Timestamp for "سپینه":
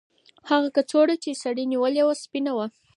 2.23-2.51